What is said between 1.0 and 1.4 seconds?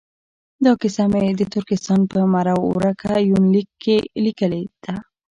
مې